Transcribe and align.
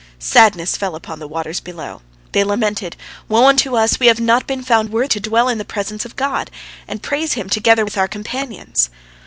Sadness 0.17 0.77
fell 0.77 0.95
upon 0.95 1.19
the 1.19 1.27
waters 1.27 1.59
below. 1.59 2.01
They 2.31 2.43
lamented: 2.43 2.95
"Woe 3.29 3.45
unto 3.45 3.77
us, 3.77 3.99
we 3.99 4.07
have 4.07 4.19
not 4.19 4.47
been 4.47 4.63
found 4.63 4.89
worthy 4.89 5.09
to 5.09 5.19
dwell 5.19 5.47
in 5.47 5.59
the 5.59 5.63
presence 5.63 6.05
of 6.05 6.15
God, 6.15 6.49
and 6.87 7.03
praise 7.03 7.33
Him 7.33 7.49
together 7.51 7.85
with 7.85 7.99
our 7.99 8.07
companions." 8.07 8.89